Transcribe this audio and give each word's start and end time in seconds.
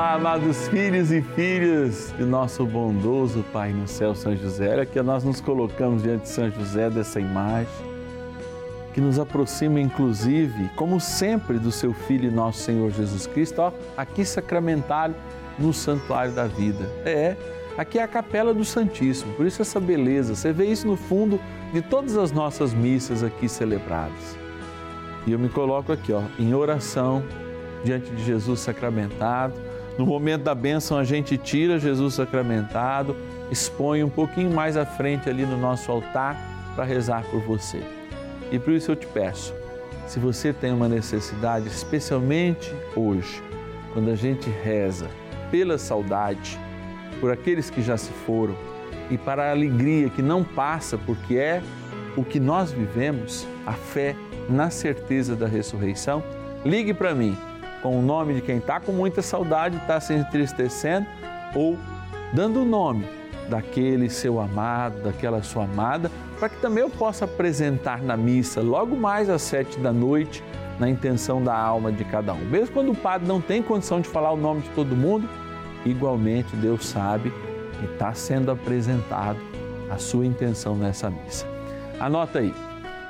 Olá, 0.00 0.14
amados 0.14 0.66
filhos 0.68 1.12
e 1.12 1.20
filhas 1.20 2.10
de 2.16 2.24
nosso 2.24 2.64
bondoso 2.64 3.44
Pai 3.52 3.70
no 3.70 3.86
céu, 3.86 4.14
São 4.14 4.34
José. 4.34 4.72
Olha 4.72 4.86
que 4.86 5.02
nós 5.02 5.24
nos 5.24 5.42
colocamos 5.42 6.02
diante 6.02 6.22
de 6.22 6.30
São 6.30 6.50
José 6.50 6.88
dessa 6.88 7.20
imagem 7.20 7.68
que 8.94 9.00
nos 9.00 9.18
aproxima, 9.18 9.78
inclusive, 9.78 10.70
como 10.74 10.98
sempre, 10.98 11.58
do 11.58 11.70
seu 11.70 11.92
Filho 11.92 12.28
e 12.28 12.30
nosso 12.30 12.60
Senhor 12.60 12.90
Jesus 12.90 13.26
Cristo, 13.26 13.60
ó, 13.60 13.72
aqui 13.94 14.24
sacramentado 14.24 15.14
no 15.58 15.70
Santuário 15.70 16.32
da 16.32 16.46
Vida. 16.46 16.86
É, 17.04 17.36
aqui 17.76 17.98
é 17.98 18.02
a 18.02 18.08
capela 18.08 18.54
do 18.54 18.64
Santíssimo, 18.64 19.34
por 19.34 19.44
isso 19.44 19.60
essa 19.60 19.78
beleza. 19.78 20.34
Você 20.34 20.50
vê 20.50 20.64
isso 20.64 20.86
no 20.86 20.96
fundo 20.96 21.38
de 21.74 21.82
todas 21.82 22.16
as 22.16 22.32
nossas 22.32 22.72
missas 22.72 23.22
aqui 23.22 23.50
celebradas. 23.50 24.34
E 25.26 25.32
eu 25.32 25.38
me 25.38 25.50
coloco 25.50 25.92
aqui, 25.92 26.10
ó, 26.10 26.22
em 26.38 26.54
oração 26.54 27.22
diante 27.84 28.10
de 28.10 28.24
Jesus 28.24 28.60
sacramentado 28.60 29.68
no 29.98 30.06
momento 30.06 30.42
da 30.42 30.54
bênção, 30.54 30.96
a 30.96 31.04
gente 31.04 31.36
tira 31.36 31.78
Jesus 31.78 32.14
sacramentado, 32.14 33.16
expõe 33.50 34.02
um 34.02 34.08
pouquinho 34.08 34.50
mais 34.50 34.76
à 34.76 34.86
frente 34.86 35.28
ali 35.28 35.44
no 35.44 35.56
nosso 35.56 35.90
altar 35.90 36.36
para 36.74 36.84
rezar 36.84 37.24
por 37.30 37.40
você. 37.40 37.82
E 38.50 38.58
por 38.58 38.72
isso 38.72 38.92
eu 38.92 38.96
te 38.96 39.06
peço, 39.06 39.54
se 40.06 40.18
você 40.18 40.52
tem 40.52 40.72
uma 40.72 40.88
necessidade, 40.88 41.68
especialmente 41.68 42.72
hoje, 42.96 43.42
quando 43.92 44.10
a 44.10 44.14
gente 44.14 44.48
reza 44.48 45.08
pela 45.50 45.78
saudade, 45.78 46.58
por 47.20 47.30
aqueles 47.30 47.68
que 47.70 47.82
já 47.82 47.96
se 47.96 48.10
foram 48.24 48.56
e 49.10 49.18
para 49.18 49.48
a 49.48 49.50
alegria 49.50 50.08
que 50.08 50.22
não 50.22 50.42
passa, 50.42 50.96
porque 50.96 51.36
é 51.36 51.62
o 52.16 52.24
que 52.24 52.40
nós 52.40 52.72
vivemos, 52.72 53.46
a 53.66 53.72
fé 53.72 54.16
na 54.48 54.70
certeza 54.70 55.36
da 55.36 55.46
ressurreição, 55.46 56.22
ligue 56.64 56.94
para 56.94 57.14
mim 57.14 57.36
com 57.82 57.98
o 57.98 58.02
nome 58.02 58.34
de 58.34 58.40
quem 58.40 58.58
está 58.58 58.78
com 58.80 58.92
muita 58.92 59.22
saudade, 59.22 59.76
está 59.76 60.00
se 60.00 60.14
entristecendo, 60.14 61.06
ou 61.54 61.78
dando 62.32 62.62
o 62.62 62.64
nome 62.64 63.06
daquele 63.48 64.08
seu 64.08 64.40
amado, 64.40 65.02
daquela 65.02 65.42
sua 65.42 65.64
amada, 65.64 66.10
para 66.38 66.48
que 66.48 66.56
também 66.60 66.82
eu 66.82 66.90
possa 66.90 67.24
apresentar 67.24 68.00
na 68.02 68.16
missa, 68.16 68.60
logo 68.60 68.96
mais 68.96 69.28
às 69.28 69.42
sete 69.42 69.78
da 69.80 69.92
noite, 69.92 70.42
na 70.78 70.88
intenção 70.88 71.42
da 71.42 71.54
alma 71.54 71.92
de 71.92 72.04
cada 72.04 72.32
um. 72.32 72.44
Mesmo 72.46 72.72
quando 72.72 72.92
o 72.92 72.96
padre 72.96 73.28
não 73.28 73.40
tem 73.40 73.62
condição 73.62 74.00
de 74.00 74.08
falar 74.08 74.32
o 74.32 74.36
nome 74.36 74.62
de 74.62 74.70
todo 74.70 74.96
mundo, 74.96 75.28
igualmente 75.84 76.56
Deus 76.56 76.86
sabe 76.86 77.32
e 77.82 77.84
está 77.84 78.14
sendo 78.14 78.50
apresentado 78.50 79.38
a 79.90 79.98
sua 79.98 80.24
intenção 80.24 80.76
nessa 80.76 81.10
missa. 81.10 81.46
Anota 81.98 82.38
aí, 82.38 82.54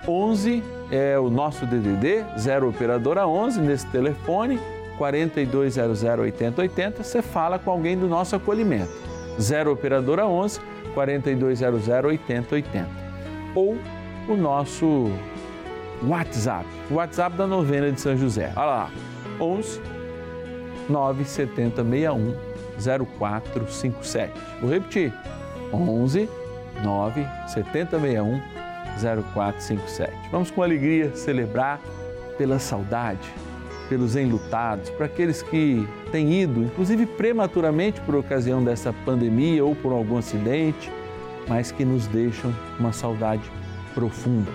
11 0.08 0.62
é 0.90 1.18
o 1.18 1.30
nosso 1.30 1.64
DDD, 1.66 2.24
0 2.38 2.68
operadora 2.68 3.26
11, 3.26 3.60
nesse 3.60 3.86
telefone, 3.86 4.58
4200 4.98 6.02
8080, 6.02 7.02
você 7.02 7.22
fala 7.22 7.58
com 7.58 7.70
alguém 7.70 7.96
do 7.96 8.08
nosso 8.08 8.36
acolhimento. 8.36 8.92
0 9.40 9.72
operadora 9.72 10.26
11 10.26 10.60
4200 10.92 11.88
8080. 11.88 12.88
Ou 13.54 13.78
o 14.28 14.36
nosso 14.36 15.10
WhatsApp, 16.02 16.66
WhatsApp 16.90 17.36
da 17.36 17.46
novena 17.46 17.90
de 17.90 18.00
São 18.00 18.16
José. 18.16 18.52
Olha 18.56 18.66
lá, 18.66 18.90
11 19.40 19.80
97061 20.88 22.34
0457. 23.18 24.32
Vou 24.60 24.70
repetir. 24.70 25.12
11 25.72 26.28
97061 26.82 28.40
0457. 28.40 28.59
Vamos 30.30 30.50
com 30.50 30.62
alegria 30.62 31.14
celebrar 31.14 31.80
pela 32.38 32.58
saudade, 32.58 33.28
pelos 33.88 34.16
enlutados, 34.16 34.88
para 34.90 35.06
aqueles 35.06 35.42
que 35.42 35.86
têm 36.10 36.42
ido, 36.42 36.62
inclusive 36.62 37.06
prematuramente 37.06 38.00
por 38.00 38.14
ocasião 38.14 38.62
dessa 38.62 38.92
pandemia 38.92 39.64
ou 39.64 39.74
por 39.74 39.92
algum 39.92 40.16
acidente, 40.16 40.90
mas 41.48 41.72
que 41.72 41.84
nos 41.84 42.06
deixam 42.06 42.54
uma 42.78 42.92
saudade 42.92 43.42
profunda 43.94 44.50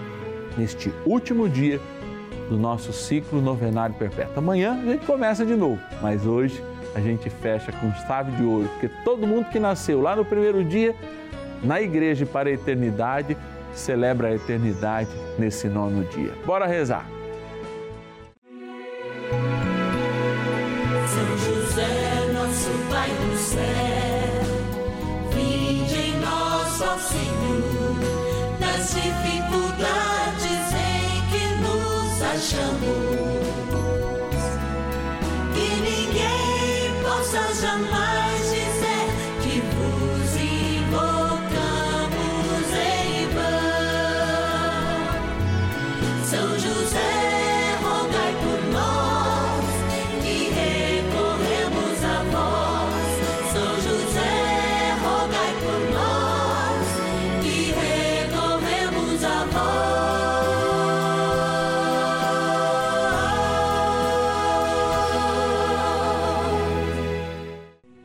neste 0.58 0.94
último 1.06 1.50
dia 1.50 1.80
do 2.50 2.58
nosso 2.58 2.94
ciclo 2.94 3.42
novenário 3.42 3.96
perpétuo. 3.96 4.38
Amanhã 4.38 4.80
a 4.82 4.86
gente 4.86 5.06
começa 5.06 5.46
de 5.46 5.56
novo, 5.56 5.80
mas 6.02 6.26
hoje 6.26 6.64
a 6.94 7.00
gente 7.00 7.30
fecha 7.30 7.72
com 7.72 7.92
chave 8.08 8.32
de 8.32 8.44
ouro, 8.44 8.70
porque 8.70 8.90
todo 9.04 9.28
mundo 9.28 9.50
que 9.50 9.60
nasceu 9.60 10.02
lá 10.02 10.16
no 10.16 10.24
primeiro 10.24 10.64
dia, 10.64 10.96
na 11.62 11.82
igreja 11.82 12.26
para 12.26 12.50
a 12.50 12.52
eternidade, 12.54 13.36
celebra 13.76 14.30
a 14.30 14.36
eternidade 14.36 15.10
nesse 15.38 15.68
nono 15.68 16.04
dia. 16.06 16.34
Bora 16.46 16.66
rezar! 16.66 17.06
São 21.08 21.38
José, 21.38 22.32
nosso 22.34 22.72
Pai 22.90 23.10
do 23.10 23.38
céu, 23.38 23.62
vinde 25.32 25.96
em 25.96 26.20
nós, 26.20 26.82
ó 26.82 26.98
Senhor, 26.98 27.96
nas 28.60 28.94
dificuldades 28.94 30.74
em 30.74 31.22
que 31.30 31.46
nos 31.62 32.22
achamos. 32.22 33.36
Que 35.54 35.68
ninguém 35.82 37.04
possa 37.04 37.42
jamais 37.62 38.05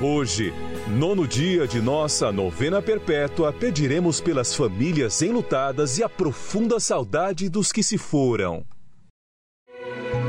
Hoje, 0.00 0.54
nono 0.86 1.26
dia 1.26 1.66
de 1.66 1.82
nossa 1.82 2.30
novena 2.30 2.80
perpétua, 2.80 3.52
pediremos 3.52 4.20
pelas 4.20 4.54
famílias 4.54 5.20
enlutadas 5.22 5.98
e 5.98 6.04
a 6.04 6.08
profunda 6.08 6.78
saudade 6.78 7.48
dos 7.48 7.72
que 7.72 7.82
se 7.82 7.98
foram. 7.98 8.64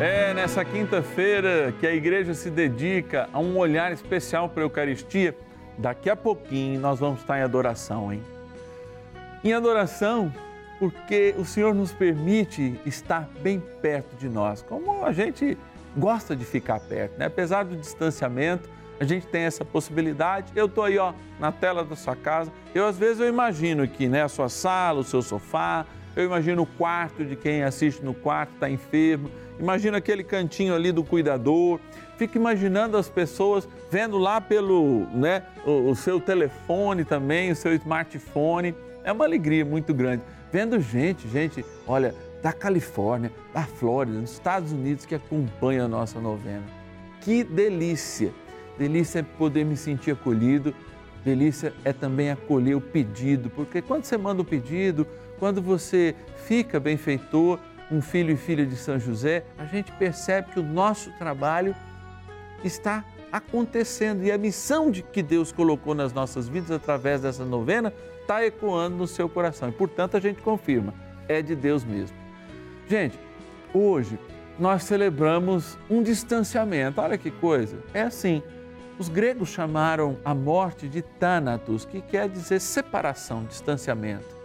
É 0.01 0.33
nessa 0.33 0.65
quinta-feira 0.65 1.71
que 1.79 1.85
a 1.85 1.93
igreja 1.93 2.33
se 2.33 2.49
dedica 2.49 3.29
a 3.31 3.37
um 3.37 3.59
olhar 3.59 3.91
especial 3.91 4.49
para 4.49 4.63
a 4.63 4.65
Eucaristia. 4.65 5.37
Daqui 5.77 6.09
a 6.09 6.15
pouquinho 6.15 6.79
nós 6.79 6.99
vamos 6.99 7.19
estar 7.19 7.37
em 7.37 7.43
adoração, 7.43 8.11
hein? 8.11 8.23
Em 9.43 9.53
adoração, 9.53 10.33
porque 10.79 11.35
o 11.37 11.45
Senhor 11.45 11.75
nos 11.75 11.93
permite 11.93 12.73
estar 12.87 13.29
bem 13.39 13.61
perto 13.83 14.15
de 14.15 14.29
nós, 14.29 14.63
como 14.63 15.05
a 15.05 15.13
gente 15.13 15.55
gosta 15.95 16.35
de 16.35 16.43
ficar 16.43 16.79
perto, 16.79 17.19
né? 17.19 17.27
Apesar 17.27 17.65
do 17.65 17.77
distanciamento, 17.77 18.67
a 18.99 19.05
gente 19.05 19.25
tem 19.27 19.43
essa 19.43 19.63
possibilidade. 19.63 20.51
Eu 20.55 20.65
estou 20.65 20.83
aí, 20.83 20.97
ó, 20.97 21.13
na 21.39 21.51
tela 21.51 21.83
da 21.83 21.95
sua 21.95 22.15
casa. 22.15 22.51
Eu 22.75 22.85
às 22.85 22.97
vezes 22.97 23.19
eu 23.19 23.27
imagino 23.27 23.83
aqui, 23.83 24.07
né, 24.07 24.23
a 24.23 24.27
sua 24.27 24.49
sala, 24.49 24.99
o 24.99 25.03
seu 25.03 25.21
sofá. 25.21 25.85
eu 26.15 26.25
imagino 26.25 26.63
o 26.63 26.65
quarto 26.65 27.23
de 27.23 27.35
quem 27.35 27.63
assiste 27.63 28.03
no 28.03 28.13
quarto, 28.13 28.53
está 28.53 28.69
enfermo, 28.69 29.31
imagino 29.57 29.95
aquele 29.95 30.23
cantinho 30.23 30.75
ali 30.75 30.91
do 30.91 31.03
cuidador, 31.03 31.79
fico 32.17 32.35
imaginando 32.37 32.97
as 32.97 33.07
pessoas 33.07 33.67
vendo 33.89 34.17
lá 34.17 34.41
pelo 34.41 35.07
né, 35.13 35.43
o, 35.65 35.91
o 35.91 35.95
seu 35.95 36.19
telefone 36.19 37.05
também, 37.05 37.51
o 37.51 37.55
seu 37.55 37.73
smartphone, 37.75 38.75
é 39.03 39.11
uma 39.11 39.23
alegria 39.23 39.63
muito 39.63 39.93
grande. 39.93 40.23
Vendo 40.51 40.79
gente, 40.81 41.27
gente, 41.29 41.63
olha, 41.87 42.13
da 42.41 42.51
Califórnia, 42.51 43.31
da 43.53 43.63
Flórida, 43.63 44.19
dos 44.19 44.31
Estados 44.31 44.71
Unidos 44.71 45.05
que 45.05 45.15
acompanha 45.15 45.85
a 45.85 45.87
nossa 45.87 46.19
novena. 46.19 46.63
Que 47.21 47.43
delícia! 47.43 48.33
Delícia 48.79 49.19
é 49.19 49.23
poder 49.23 49.65
me 49.65 49.75
sentir 49.75 50.11
acolhido, 50.11 50.73
delícia 51.21 51.73
é 51.83 51.91
também 51.91 52.31
acolher 52.31 52.77
o 52.77 52.81
pedido, 52.81 53.49
porque 53.49 53.81
quando 53.81 54.05
você 54.05 54.17
manda 54.17 54.41
o 54.41 54.45
pedido, 54.45 55.05
quando 55.37 55.61
você 55.61 56.15
fica 56.47 56.79
benfeitor, 56.79 57.59
um 57.91 58.01
filho 58.01 58.31
e 58.31 58.37
filha 58.37 58.65
de 58.65 58.77
São 58.77 58.97
José, 58.97 59.43
a 59.57 59.65
gente 59.65 59.91
percebe 59.91 60.51
que 60.51 60.59
o 60.61 60.63
nosso 60.63 61.11
trabalho 61.17 61.75
está 62.63 63.03
acontecendo 63.29 64.23
e 64.23 64.31
a 64.31 64.37
missão 64.37 64.89
de 64.89 65.03
que 65.03 65.21
Deus 65.21 65.51
colocou 65.51 65.93
nas 65.93 66.13
nossas 66.13 66.47
vidas 66.47 66.71
através 66.71 67.21
dessa 67.21 67.43
novena 67.43 67.93
está 68.21 68.45
ecoando 68.45 68.95
no 68.95 69.07
seu 69.07 69.27
coração. 69.27 69.67
E, 69.67 69.73
portanto, 69.73 70.15
a 70.15 70.21
gente 70.21 70.41
confirma, 70.41 70.93
é 71.27 71.41
de 71.41 71.53
Deus 71.53 71.83
mesmo. 71.83 72.15
Gente, 72.87 73.19
hoje 73.73 74.17
nós 74.57 74.83
celebramos 74.83 75.77
um 75.89 76.01
distanciamento. 76.01 77.01
Olha 77.01 77.17
que 77.17 77.29
coisa. 77.29 77.77
É 77.93 78.03
assim. 78.03 78.41
Os 78.99 79.07
gregos 79.07 79.47
chamaram 79.47 80.17
a 80.25 80.35
morte 80.35 80.89
de 80.89 81.01
Thanatos, 81.01 81.85
que 81.85 82.01
quer 82.01 82.27
dizer 82.27 82.59
separação, 82.59 83.45
distanciamento. 83.45 84.37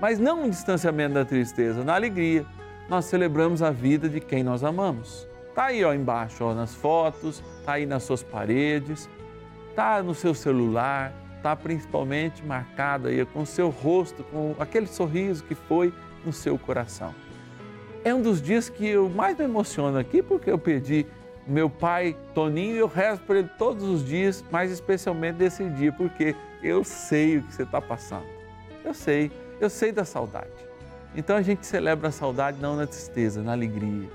Mas 0.00 0.18
não 0.18 0.44
um 0.44 0.48
distanciamento 0.48 1.12
da 1.12 1.26
tristeza, 1.26 1.84
na 1.84 1.94
alegria. 1.94 2.46
Nós 2.88 3.04
celebramos 3.04 3.62
a 3.62 3.70
vida 3.70 4.08
de 4.08 4.18
quem 4.18 4.42
nós 4.42 4.64
amamos. 4.64 5.28
Está 5.50 5.66
aí 5.66 5.84
ó, 5.84 5.92
embaixo, 5.92 6.42
ó, 6.42 6.54
nas 6.54 6.74
fotos, 6.74 7.44
está 7.58 7.74
aí 7.74 7.84
nas 7.84 8.02
suas 8.02 8.22
paredes, 8.22 9.10
está 9.68 10.02
no 10.02 10.14
seu 10.14 10.32
celular, 10.32 11.12
está 11.36 11.54
principalmente 11.54 12.42
marcado 12.42 13.08
aí 13.08 13.26
com 13.26 13.42
o 13.42 13.46
seu 13.46 13.68
rosto, 13.68 14.24
com 14.24 14.54
aquele 14.58 14.86
sorriso 14.86 15.44
que 15.44 15.54
foi 15.54 15.92
no 16.24 16.32
seu 16.32 16.58
coração. 16.58 17.14
É 18.02 18.14
um 18.14 18.22
dos 18.22 18.40
dias 18.40 18.70
que 18.70 18.88
eu 18.88 19.10
mais 19.10 19.36
me 19.36 19.44
emociono 19.44 19.98
aqui, 19.98 20.22
porque 20.22 20.50
eu 20.50 20.58
perdi 20.58 21.04
meu 21.48 21.70
pai 21.70 22.16
Toninho 22.34 22.76
eu 22.76 22.86
rezo 22.86 23.20
por 23.22 23.36
ele 23.36 23.48
todos 23.58 23.82
os 23.84 24.04
dias, 24.04 24.44
mas 24.50 24.70
especialmente 24.70 25.36
desse 25.36 25.64
dia, 25.70 25.92
porque 25.92 26.34
eu 26.62 26.84
sei 26.84 27.38
o 27.38 27.42
que 27.42 27.54
você 27.54 27.62
está 27.62 27.80
passando. 27.80 28.26
Eu 28.84 28.94
sei, 28.94 29.30
eu 29.60 29.70
sei 29.70 29.92
da 29.92 30.04
saudade. 30.04 30.50
Então 31.14 31.36
a 31.36 31.42
gente 31.42 31.66
celebra 31.66 32.08
a 32.08 32.12
saudade 32.12 32.58
não 32.60 32.76
na 32.76 32.86
tristeza, 32.86 33.42
na 33.42 33.52
alegria. 33.52 34.08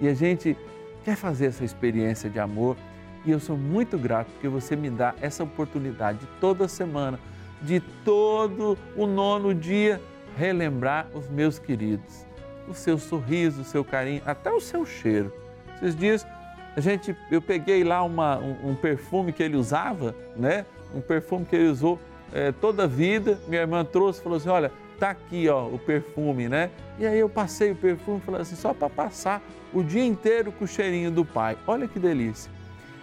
E 0.00 0.08
a 0.08 0.14
gente 0.14 0.56
quer 1.04 1.16
fazer 1.16 1.46
essa 1.46 1.64
experiência 1.64 2.28
de 2.28 2.38
amor 2.38 2.76
e 3.24 3.30
eu 3.30 3.40
sou 3.40 3.56
muito 3.56 3.98
grato 3.98 4.28
porque 4.32 4.48
você 4.48 4.76
me 4.76 4.90
dá 4.90 5.14
essa 5.20 5.42
oportunidade 5.42 6.18
de 6.18 6.26
toda 6.40 6.68
semana, 6.68 7.18
de 7.62 7.80
todo 8.04 8.76
o 8.94 9.06
nono 9.06 9.54
dia, 9.54 10.00
relembrar 10.36 11.08
os 11.14 11.28
meus 11.30 11.58
queridos 11.58 12.24
o 12.68 12.74
seu 12.74 12.98
sorriso, 12.98 13.62
o 13.62 13.64
seu 13.64 13.84
carinho, 13.84 14.22
até 14.24 14.50
o 14.50 14.60
seu 14.60 14.84
cheiro. 14.84 15.32
Esses 15.76 15.96
dias 15.96 16.26
a 16.76 16.80
gente, 16.80 17.16
eu 17.30 17.40
peguei 17.40 17.84
lá 17.84 18.02
uma, 18.02 18.38
um, 18.38 18.70
um, 18.70 18.74
perfume 18.74 19.32
que 19.32 19.42
ele 19.42 19.56
usava, 19.56 20.14
né? 20.36 20.66
Um 20.94 21.00
perfume 21.00 21.44
que 21.44 21.54
ele 21.54 21.68
usou 21.68 22.00
é, 22.32 22.50
toda 22.52 22.84
a 22.84 22.86
vida. 22.86 23.38
Minha 23.46 23.60
irmã 23.60 23.84
trouxe 23.84 24.20
e 24.20 24.22
falou 24.22 24.38
assim: 24.38 24.48
olha, 24.48 24.72
tá 24.98 25.10
aqui 25.10 25.48
ó, 25.48 25.66
o 25.66 25.78
perfume, 25.78 26.48
né? 26.48 26.70
E 26.98 27.06
aí 27.06 27.18
eu 27.18 27.28
passei 27.28 27.70
o 27.70 27.76
perfume 27.76 28.18
e 28.18 28.20
falei 28.22 28.40
assim, 28.40 28.56
só 28.56 28.74
para 28.74 28.90
passar 28.90 29.42
o 29.72 29.82
dia 29.82 30.04
inteiro 30.04 30.50
com 30.50 30.64
o 30.64 30.68
cheirinho 30.68 31.10
do 31.10 31.24
pai. 31.24 31.56
Olha 31.66 31.86
que 31.86 31.98
delícia. 31.98 32.50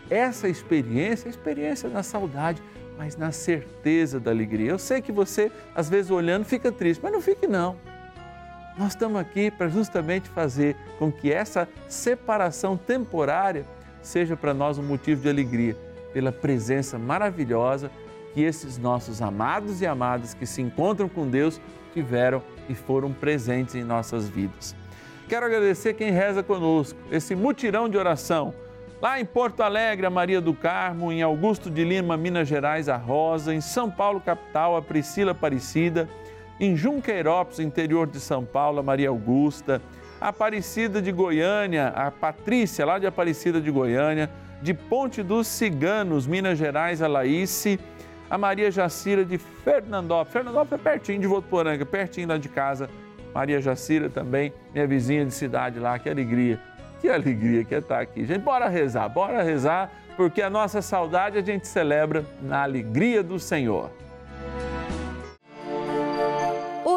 Essa 0.10 0.50
experiência, 0.50 1.30
experiência 1.30 1.90
na 1.90 2.04
saudade, 2.04 2.62
mas 2.98 3.16
na 3.16 3.32
certeza 3.32 4.20
da 4.20 4.32
alegria. 4.32 4.72
Eu 4.72 4.80
sei 4.80 5.02
que 5.02 5.14
você, 5.14 5.50
às 5.74 5.90
vezes, 5.90 6.12
olhando, 6.12 6.44
fica 6.44 6.72
triste, 6.72 7.02
mas 7.02 7.14
não 7.14 7.22
fique 7.22 7.48
não 7.48 7.91
nós 8.82 8.94
estamos 8.94 9.22
aqui 9.22 9.52
para 9.52 9.68
justamente 9.68 10.28
fazer 10.28 10.76
com 10.98 11.12
que 11.12 11.32
essa 11.32 11.70
separação 11.88 12.76
temporária 12.76 13.64
seja 14.02 14.36
para 14.36 14.56
nós 14.56 14.80
um 14.80 14.82
motivo 14.82 15.22
de 15.22 15.30
alegria, 15.30 15.78
pela 16.12 16.32
presença 16.32 16.98
maravilhosa 16.98 17.92
que 18.34 18.42
esses 18.42 18.80
nossos 18.80 19.22
amados 19.22 19.82
e 19.82 19.86
amadas 19.86 20.34
que 20.34 20.48
se 20.48 20.64
encontram 20.64 21.08
com 21.08 21.30
Deus 21.30 21.62
tiveram 21.94 22.42
e 22.68 22.74
foram 22.74 23.14
presentes 23.14 23.76
em 23.76 23.84
nossas 23.84 24.28
vidas. 24.28 24.76
Quero 25.30 25.46
agradecer 25.46 25.94
quem 25.94 26.10
reza 26.10 26.42
conosco, 26.42 26.98
esse 27.12 27.36
mutirão 27.36 27.88
de 27.88 27.98
oração. 27.98 28.52
Lá 29.00 29.20
em 29.20 29.26
Porto 29.26 29.62
Alegre, 29.62 30.08
a 30.08 30.10
Maria 30.10 30.42
do 30.42 30.56
Carmo, 30.56 31.12
em 31.12 31.22
Augusto 31.22 31.70
de 31.70 31.84
Lima, 31.84 32.18
Minas 32.18 32.48
Gerais, 32.48 32.90
a 32.90 32.98
Rosa, 32.98 33.54
em 33.54 33.62
São 33.62 33.92
Paulo, 33.92 34.20
capital, 34.20 34.76
a 34.76 34.82
Priscila 34.82 35.34
Aparecida 35.34 36.10
em 36.62 36.78
Junqueirópolis, 36.78 37.60
interior 37.60 38.06
de 38.06 38.20
São 38.20 38.46
Paulo, 38.46 38.80
a 38.80 38.84
Maria 38.84 39.10
Augusta, 39.10 39.82
Aparecida 40.22 41.02
de 41.02 41.12
Goiânia, 41.12 41.88
a 41.88 42.12
Patrícia, 42.12 42.86
lá 42.86 43.00
de 43.00 43.08
Aparecida 43.08 43.60
de 43.60 43.72
Goiânia, 43.72 44.30
de 44.62 44.72
Ponte 44.72 45.24
dos 45.24 45.48
Ciganos, 45.48 46.28
Minas 46.28 46.60
Gerais, 46.60 47.02
a 47.02 47.08
Laíce, 47.08 47.80
a 48.30 48.38
Maria 48.38 48.70
Jacira 48.70 49.26
de 49.26 49.40
Fernandópolis, 49.40 50.32
Fernandópolis 50.32 50.74
é 50.74 50.78
pertinho 50.78 51.20
de 51.20 51.26
Votuporanga, 51.26 51.84
pertinho 51.84 52.28
lá 52.28 52.38
de 52.38 52.48
casa, 52.48 52.88
Maria 53.34 53.60
Jacira 53.60 54.08
também, 54.08 54.54
minha 54.72 54.86
vizinha 54.86 55.26
de 55.26 55.34
cidade 55.34 55.80
lá, 55.80 55.98
que 55.98 56.08
alegria, 56.08 56.60
que 57.02 57.10
alegria 57.10 57.66
que 57.66 57.74
é 57.74 57.80
estar 57.80 58.02
aqui. 58.02 58.24
Gente, 58.24 58.44
bora 58.44 58.68
rezar, 58.68 59.10
bora 59.10 59.42
rezar, 59.42 59.92
porque 60.16 60.44
a 60.44 60.50
nossa 60.50 60.80
saudade 60.80 61.40
a 61.40 61.42
gente 61.42 61.68
celebra 61.68 62.24
na 62.40 62.62
alegria 62.62 63.24
do 63.24 63.40
Senhor. 63.40 63.90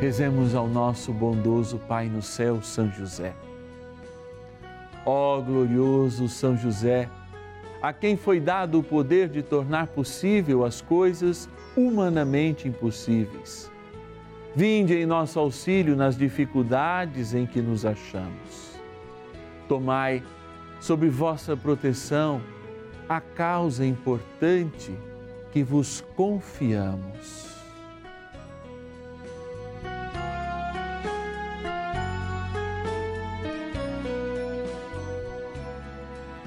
Rezemos 0.00 0.54
ao 0.54 0.68
nosso 0.68 1.12
bondoso 1.12 1.76
Pai 1.88 2.08
no 2.08 2.22
céu, 2.22 2.62
São 2.62 2.88
José. 2.88 3.34
Ó 5.04 5.40
glorioso 5.40 6.28
São 6.28 6.56
José, 6.56 7.10
a 7.82 7.92
quem 7.92 8.16
foi 8.16 8.38
dado 8.38 8.78
o 8.78 8.82
poder 8.82 9.28
de 9.28 9.42
tornar 9.42 9.88
possível 9.88 10.64
as 10.64 10.80
coisas 10.80 11.50
humanamente 11.76 12.68
impossíveis. 12.68 13.68
Vinde 14.54 14.94
em 14.94 15.04
nosso 15.04 15.40
auxílio 15.40 15.96
nas 15.96 16.16
dificuldades 16.16 17.34
em 17.34 17.44
que 17.44 17.60
nos 17.60 17.84
achamos. 17.84 18.78
Tomai 19.66 20.22
sob 20.78 21.08
vossa 21.08 21.56
proteção 21.56 22.40
a 23.08 23.20
causa 23.20 23.84
importante 23.84 24.96
que 25.50 25.64
vos 25.64 26.04
confiamos 26.14 27.57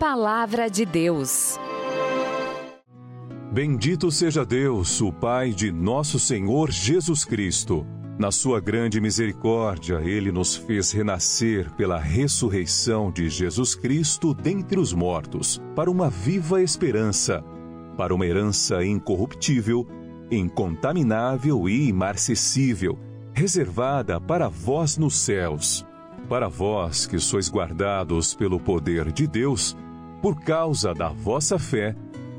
Palavra 0.00 0.70
de 0.70 0.86
Deus. 0.86 1.58
Bendito 3.52 4.10
seja 4.10 4.46
Deus, 4.46 4.98
o 5.02 5.12
Pai 5.12 5.50
de 5.50 5.70
nosso 5.70 6.18
Senhor 6.18 6.70
Jesus 6.70 7.22
Cristo. 7.22 7.86
Na 8.18 8.32
sua 8.32 8.60
grande 8.60 8.98
misericórdia, 8.98 10.00
ele 10.02 10.32
nos 10.32 10.56
fez 10.56 10.90
renascer 10.90 11.70
pela 11.72 11.98
ressurreição 11.98 13.12
de 13.12 13.28
Jesus 13.28 13.74
Cristo 13.74 14.32
dentre 14.32 14.80
os 14.80 14.94
mortos, 14.94 15.60
para 15.76 15.90
uma 15.90 16.08
viva 16.08 16.62
esperança, 16.62 17.44
para 17.94 18.14
uma 18.14 18.24
herança 18.24 18.82
incorruptível, 18.82 19.86
incontaminável 20.30 21.68
e 21.68 21.88
imarcessível, 21.88 22.98
reservada 23.34 24.18
para 24.18 24.48
vós 24.48 24.96
nos 24.96 25.14
céus. 25.14 25.84
Para 26.26 26.48
vós 26.48 27.06
que 27.06 27.18
sois 27.18 27.50
guardados 27.50 28.32
pelo 28.32 28.58
poder 28.58 29.12
de 29.12 29.26
Deus, 29.26 29.76
por 30.20 30.38
causa 30.42 30.92
da 30.92 31.08
vossa 31.08 31.58
fé, 31.58 31.96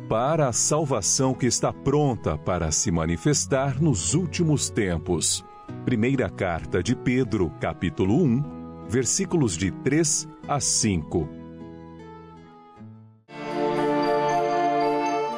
para 0.08 0.50
a 0.50 0.54
salvação 0.54 1.34
que 1.34 1.46
está 1.46 1.74
pronta 1.74 2.38
para 2.38 2.72
se 2.72 2.92
manifestar 2.92 3.82
nos 3.82 4.14
últimos 4.14 4.70
tempos. 4.70 5.44
Primeira 5.86 6.30
carta 6.30 6.84
de 6.84 6.96
Pedro, 6.96 7.50
capítulo 7.60 8.22
1, 8.22 8.88
versículos 8.88 9.58
de 9.58 9.72
3 9.72 10.28
a 10.48 10.60
5. 10.60 11.28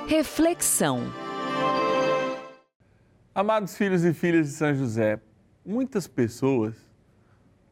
Reflexão. 0.08 1.02
Amados 3.34 3.78
filhos 3.78 4.04
e 4.04 4.14
filhas 4.14 4.48
de 4.48 4.54
São 4.54 4.74
José, 4.76 5.20
muitas 5.66 6.08
pessoas 6.08 6.76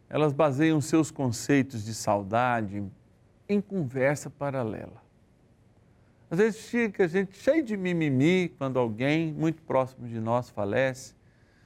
elas 0.09 0.33
baseiam 0.33 0.79
seus 0.81 1.09
conceitos 1.09 1.83
de 1.83 1.93
saudade 1.93 2.83
em 3.53 3.59
conversa 3.59 4.29
paralela. 4.29 5.01
Às 6.29 6.39
vezes 6.39 6.69
fica 6.69 7.03
a 7.03 7.07
gente 7.07 7.35
cheio 7.37 7.63
de 7.63 7.75
mimimi 7.75 8.49
quando 8.57 8.79
alguém 8.79 9.33
muito 9.33 9.61
próximo 9.63 10.07
de 10.07 10.19
nós 10.19 10.49
falece, 10.49 11.13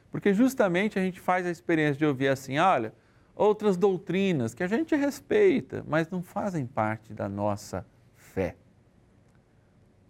porque 0.09 0.33
justamente 0.33 0.97
a 0.97 1.01
gente 1.03 1.19
faz 1.19 1.45
a 1.45 1.51
experiência 1.51 1.99
de 1.99 2.05
ouvir 2.05 2.29
assim, 2.29 2.57
olha, 2.57 2.91
outras 3.35 3.77
doutrinas 3.77 4.55
que 4.55 4.63
a 4.63 4.67
gente 4.67 4.95
respeita, 4.95 5.85
mas 5.87 6.09
não 6.09 6.23
fazem 6.23 6.65
parte 6.65 7.13
da 7.13 7.29
nossa 7.29 7.85
fé. 8.15 8.55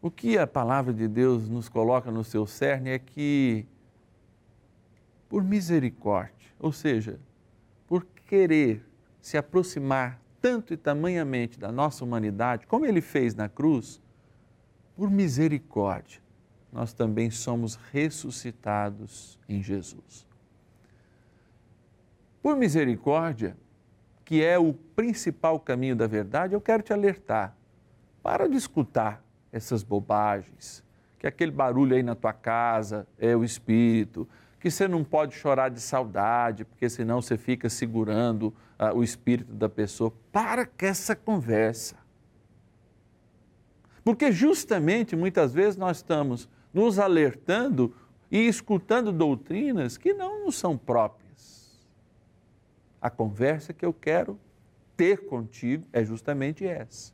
O 0.01 0.09
que 0.09 0.37
a 0.37 0.47
palavra 0.47 0.93
de 0.93 1.07
Deus 1.07 1.49
nos 1.49 1.67
coloca 1.67 2.09
no 2.09 2.23
seu 2.23 2.45
cerne 2.47 2.91
é 2.91 2.99
que, 2.99 3.65
por 5.27 5.43
misericórdia, 5.43 6.49
ou 6.59 6.71
seja, 6.71 7.19
por 7.87 8.05
querer 8.25 8.85
se 9.19 9.37
aproximar 9.37 10.21
tanto 10.45 10.75
e 10.75 10.77
tamanhamente 10.77 11.59
da 11.59 11.71
nossa 11.71 12.05
humanidade, 12.05 12.67
como 12.67 12.85
ele 12.85 13.01
fez 13.01 13.33
na 13.33 13.49
cruz, 13.49 13.99
por 14.95 15.09
misericórdia, 15.09 16.21
nós 16.71 16.93
também 16.93 17.31
somos 17.31 17.79
ressuscitados 17.91 19.39
em 19.49 19.63
Jesus. 19.63 20.27
Por 22.43 22.55
misericórdia, 22.55 23.57
que 24.23 24.43
é 24.43 24.59
o 24.59 24.71
principal 24.71 25.59
caminho 25.59 25.95
da 25.95 26.05
verdade, 26.05 26.53
eu 26.53 26.61
quero 26.61 26.83
te 26.83 26.93
alertar. 26.93 27.57
Para 28.21 28.47
de 28.47 28.55
escutar 28.55 29.23
essas 29.51 29.81
bobagens, 29.81 30.83
que 31.17 31.25
aquele 31.25 31.51
barulho 31.51 31.95
aí 31.95 32.03
na 32.03 32.13
tua 32.13 32.33
casa 32.33 33.07
é 33.17 33.35
o 33.35 33.43
espírito, 33.43 34.29
que 34.65 34.71
você 34.71 34.87
não 34.87 35.03
pode 35.03 35.35
chorar 35.35 35.69
de 35.69 35.79
saudade, 35.79 36.65
porque 36.65 36.89
senão 36.89 37.21
você 37.21 37.37
fica 37.37 37.69
segurando 37.69 38.45
uh, 38.79 38.95
o 38.95 39.03
espírito 39.03 39.53
da 39.53 39.69
pessoa. 39.69 40.11
Para 40.31 40.65
com 40.65 40.87
essa 40.87 41.15
conversa. 41.15 41.95
Porque 44.03 44.31
justamente 44.31 45.15
muitas 45.15 45.53
vezes 45.53 45.77
nós 45.77 45.97
estamos 45.97 46.49
nos 46.73 46.97
alertando 46.97 47.93
e 48.31 48.47
escutando 48.47 49.11
doutrinas 49.11 49.99
que 49.99 50.15
não 50.15 50.45
nos 50.45 50.55
são 50.55 50.75
próprias. 50.75 51.79
A 52.99 53.11
conversa 53.11 53.71
que 53.71 53.85
eu 53.85 53.93
quero 53.93 54.39
ter 54.97 55.27
contigo 55.27 55.85
é 55.93 56.03
justamente 56.03 56.65
essa. 56.65 57.13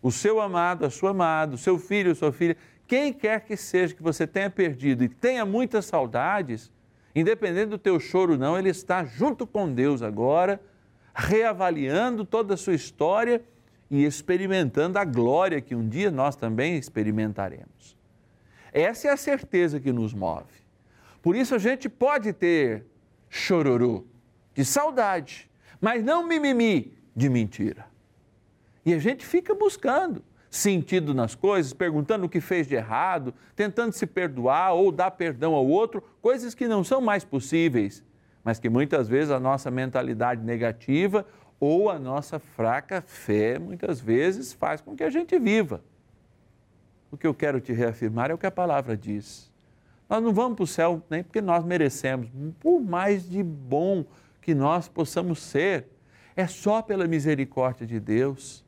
O 0.00 0.12
seu 0.12 0.40
amado, 0.40 0.86
a 0.86 0.90
sua 0.90 1.10
amada, 1.10 1.56
o 1.56 1.58
seu 1.58 1.80
filho, 1.80 2.12
a 2.12 2.14
sua 2.14 2.32
filha, 2.32 2.56
quem 2.90 3.12
quer 3.12 3.44
que 3.44 3.56
seja 3.56 3.94
que 3.94 4.02
você 4.02 4.26
tenha 4.26 4.50
perdido 4.50 5.04
e 5.04 5.08
tenha 5.08 5.46
muitas 5.46 5.86
saudades, 5.86 6.72
independente 7.14 7.68
do 7.68 7.78
teu 7.78 8.00
choro 8.00 8.36
não, 8.36 8.58
ele 8.58 8.68
está 8.68 9.04
junto 9.04 9.46
com 9.46 9.72
Deus 9.72 10.02
agora, 10.02 10.60
reavaliando 11.14 12.24
toda 12.24 12.54
a 12.54 12.56
sua 12.56 12.74
história 12.74 13.44
e 13.88 14.04
experimentando 14.04 14.98
a 14.98 15.04
glória 15.04 15.60
que 15.60 15.72
um 15.72 15.88
dia 15.88 16.10
nós 16.10 16.34
também 16.34 16.76
experimentaremos. 16.76 17.96
Essa 18.72 19.06
é 19.06 19.12
a 19.12 19.16
certeza 19.16 19.78
que 19.78 19.92
nos 19.92 20.12
move. 20.12 20.52
Por 21.22 21.36
isso 21.36 21.54
a 21.54 21.58
gente 21.58 21.88
pode 21.88 22.32
ter 22.32 22.84
chororô 23.28 24.04
de 24.52 24.64
saudade, 24.64 25.48
mas 25.80 26.02
não 26.02 26.26
mimimi 26.26 26.92
de 27.14 27.28
mentira. 27.28 27.86
E 28.84 28.92
a 28.92 28.98
gente 28.98 29.24
fica 29.24 29.54
buscando 29.54 30.24
sentido 30.50 31.14
nas 31.14 31.34
coisas, 31.34 31.72
perguntando 31.72 32.26
o 32.26 32.28
que 32.28 32.40
fez 32.40 32.66
de 32.66 32.74
errado, 32.74 33.32
tentando 33.54 33.92
se 33.92 34.04
perdoar 34.06 34.74
ou 34.74 34.90
dar 34.90 35.12
perdão 35.12 35.54
ao 35.54 35.66
outro, 35.66 36.02
coisas 36.20 36.54
que 36.54 36.66
não 36.66 36.82
são 36.82 37.00
mais 37.00 37.24
possíveis, 37.24 38.04
mas 38.44 38.58
que 38.58 38.68
muitas 38.68 39.08
vezes 39.08 39.30
a 39.30 39.38
nossa 39.38 39.70
mentalidade 39.70 40.42
negativa 40.42 41.24
ou 41.60 41.88
a 41.88 41.98
nossa 41.98 42.38
fraca 42.38 43.00
fé 43.06 43.58
muitas 43.58 44.00
vezes 44.00 44.52
faz 44.52 44.80
com 44.80 44.96
que 44.96 45.04
a 45.04 45.10
gente 45.10 45.38
viva 45.38 45.82
o 47.10 47.16
que 47.16 47.26
eu 47.26 47.34
quero 47.34 47.60
te 47.60 47.72
reafirmar 47.72 48.30
é 48.30 48.34
o 48.34 48.38
que 48.38 48.46
a 48.46 48.50
palavra 48.50 48.96
diz. 48.96 49.50
Nós 50.08 50.22
não 50.22 50.32
vamos 50.32 50.56
para 50.56 50.64
o 50.64 50.66
céu 50.66 51.02
nem 51.10 51.22
porque 51.22 51.40
nós 51.40 51.64
merecemos, 51.64 52.28
por 52.60 52.80
mais 52.80 53.28
de 53.28 53.42
bom 53.42 54.04
que 54.40 54.54
nós 54.54 54.88
possamos 54.88 55.40
ser, 55.40 55.88
é 56.36 56.46
só 56.46 56.80
pela 56.80 57.06
misericórdia 57.06 57.86
de 57.86 57.98
Deus 57.98 58.64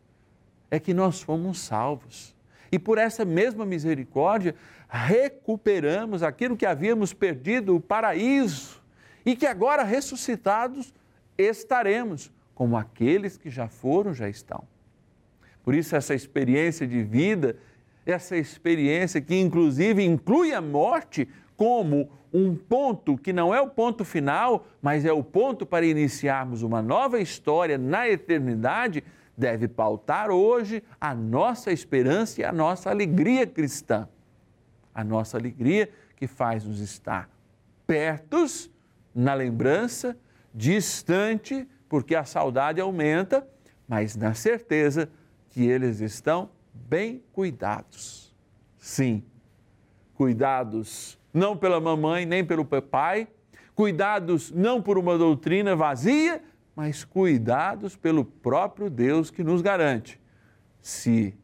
é 0.72 0.80
que 0.80 0.92
nós 0.92 1.22
fomos 1.22 1.60
salvos. 1.60 2.34
E 2.72 2.80
por 2.80 2.98
essa 2.98 3.24
mesma 3.24 3.64
misericórdia, 3.64 4.56
recuperamos 4.88 6.24
aquilo 6.24 6.56
que 6.56 6.66
havíamos 6.66 7.12
perdido, 7.12 7.76
o 7.76 7.80
paraíso, 7.80 8.82
e 9.24 9.36
que 9.36 9.46
agora 9.46 9.84
ressuscitados 9.84 10.92
estaremos, 11.38 12.32
como 12.54 12.76
aqueles 12.76 13.36
que 13.36 13.50
já 13.50 13.68
foram, 13.68 14.12
já 14.12 14.28
estão. 14.28 14.64
Por 15.62 15.74
isso, 15.74 15.94
essa 15.94 16.14
experiência 16.14 16.86
de 16.86 17.04
vida 17.04 17.56
essa 18.04 18.36
experiência 18.36 19.20
que 19.20 19.38
inclusive 19.38 20.04
inclui 20.04 20.52
a 20.52 20.60
morte 20.60 21.28
como 21.56 22.10
um 22.32 22.56
ponto 22.56 23.16
que 23.16 23.32
não 23.32 23.54
é 23.54 23.60
o 23.60 23.68
ponto 23.68 24.04
final, 24.04 24.66
mas 24.80 25.04
é 25.04 25.12
o 25.12 25.22
ponto 25.22 25.66
para 25.66 25.86
iniciarmos 25.86 26.62
uma 26.62 26.80
nova 26.80 27.20
história 27.20 27.76
na 27.76 28.08
eternidade, 28.08 29.04
deve 29.42 29.66
pautar 29.66 30.30
hoje 30.30 30.84
a 31.00 31.12
nossa 31.12 31.72
esperança 31.72 32.40
e 32.40 32.44
a 32.44 32.52
nossa 32.52 32.90
alegria 32.90 33.44
cristã. 33.44 34.08
A 34.94 35.02
nossa 35.02 35.36
alegria 35.36 35.90
que 36.14 36.28
faz 36.28 36.64
nos 36.64 36.78
estar 36.78 37.28
pertos 37.84 38.70
na 39.12 39.34
lembrança, 39.34 40.16
distante, 40.54 41.68
porque 41.88 42.14
a 42.14 42.22
saudade 42.24 42.80
aumenta, 42.80 43.44
mas 43.88 44.14
na 44.14 44.32
certeza 44.32 45.10
que 45.50 45.66
eles 45.66 46.00
estão 46.00 46.48
bem 46.72 47.20
cuidados. 47.32 48.32
Sim, 48.78 49.24
cuidados 50.14 51.18
não 51.34 51.56
pela 51.56 51.80
mamãe 51.80 52.24
nem 52.24 52.44
pelo 52.44 52.64
pai, 52.64 53.26
cuidados 53.74 54.52
não 54.52 54.80
por 54.80 54.96
uma 54.96 55.18
doutrina 55.18 55.74
vazia, 55.74 56.40
mas 56.74 57.04
cuidados 57.04 57.96
pelo 57.96 58.24
próprio 58.24 58.88
Deus 58.88 59.30
que 59.30 59.44
nos 59.44 59.60
garante 59.60 60.20
se 60.82 61.34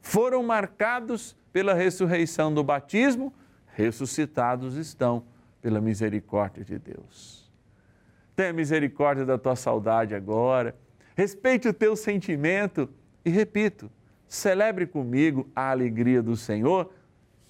foram 0.00 0.42
marcados 0.42 1.36
pela 1.52 1.74
ressurreição 1.74 2.54
do 2.54 2.62
batismo, 2.62 3.34
ressuscitados 3.66 4.76
estão 4.76 5.24
pela 5.60 5.80
misericórdia 5.80 6.64
de 6.64 6.78
Deus. 6.78 7.52
Tenha 8.36 8.52
misericórdia 8.52 9.24
da 9.24 9.36
tua 9.36 9.56
saudade 9.56 10.14
agora, 10.14 10.76
respeite 11.16 11.68
o 11.68 11.72
teu 11.72 11.96
sentimento 11.96 12.88
e 13.24 13.30
repito, 13.30 13.90
celebre 14.28 14.86
comigo 14.86 15.48
a 15.54 15.70
alegria 15.70 16.22
do 16.22 16.36
Senhor, 16.36 16.92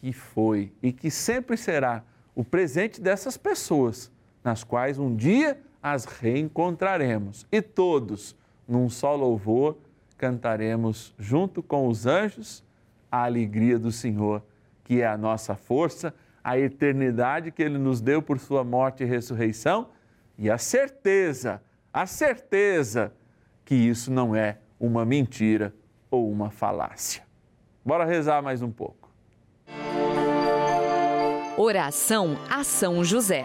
que 0.01 0.13
foi 0.13 0.73
e 0.83 0.93
que 0.93 1.11
sempre 1.11 1.57
será 1.57 2.05
o 2.35 2.45
presente 2.45 3.01
dessas 3.01 3.37
pessoas, 3.37 4.11
nas 4.43 4.63
quais 4.65 4.99
um 4.99 5.15
dia 5.15 5.61
as 5.85 6.07
reencontraremos 6.07 7.47
e 7.53 7.61
todos, 7.61 8.35
num 8.67 8.89
só 8.89 9.15
louvor, 9.15 9.77
cantaremos 10.17 11.15
junto 11.19 11.63
com 11.63 11.89
os 11.89 12.07
anjos 12.07 12.65
a 13.13 13.25
alegria 13.25 13.79
do 13.79 13.93
Senhor, 13.93 14.43
que 14.83 15.03
é 15.03 15.07
a 15.07 15.19
nossa 15.19 15.55
força, 15.55 16.15
a 16.43 16.59
eternidade 16.59 17.51
que 17.51 17.63
Ele 17.63 17.77
nos 17.77 18.01
deu 18.01 18.23
por 18.23 18.41
Sua 18.41 18.65
morte 18.65 19.03
e 19.03 19.07
ressurreição 19.07 19.91
e 20.39 20.51
a 20.51 20.57
certeza, 20.57 21.61
a 21.93 22.07
certeza 22.07 23.13
que 23.63 23.75
isso 23.75 24.11
não 24.11 24.35
é 24.35 24.57
uma 24.81 25.05
mentira 25.05 25.75
ou 26.11 26.33
uma 26.33 26.51
falácia. 26.51 27.23
Bora 27.85 28.07
rezar 28.07 28.41
mais 28.41 28.63
um 28.63 28.71
pouco. 28.71 29.11
Oração 31.59 32.39
a 32.51 32.65
São 32.65 33.05
José. 33.05 33.45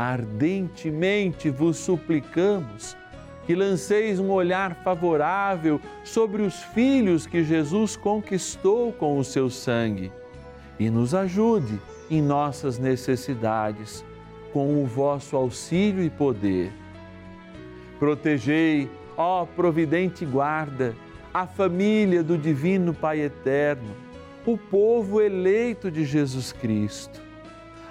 ardentemente 0.00 1.50
vos 1.50 1.76
suplicamos 1.76 2.96
que 3.44 3.54
lanceis 3.54 4.18
um 4.18 4.30
olhar 4.30 4.76
favorável 4.76 5.78
sobre 6.02 6.40
os 6.40 6.62
filhos 6.62 7.26
que 7.26 7.44
Jesus 7.44 7.96
conquistou 7.96 8.94
com 8.94 9.18
o 9.18 9.24
seu 9.24 9.50
sangue 9.50 10.10
e 10.78 10.88
nos 10.88 11.14
ajude 11.14 11.78
em 12.10 12.22
nossas 12.22 12.78
necessidades 12.78 14.02
com 14.54 14.82
o 14.82 14.86
vosso 14.86 15.36
auxílio 15.36 16.02
e 16.02 16.08
poder. 16.08 16.72
Protegei, 17.98 18.88
ó 19.18 19.44
providente 19.44 20.24
guarda, 20.24 20.96
a 21.32 21.46
família 21.46 22.22
do 22.22 22.38
Divino 22.38 22.94
Pai 22.94 23.20
Eterno, 23.20 23.94
o 24.46 24.56
povo 24.56 25.20
eleito 25.20 25.90
de 25.90 26.06
Jesus 26.06 26.52
Cristo. 26.52 27.29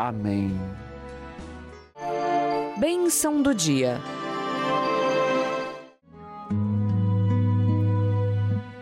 Amém. 0.00 0.58
Bênção 2.78 3.42
do 3.42 3.54
dia. 3.54 3.98